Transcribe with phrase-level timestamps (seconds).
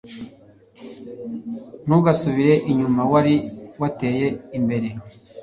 [1.85, 3.35] Ntugasubire inyuma wari
[3.81, 4.27] wateye
[4.57, 4.89] imbeye.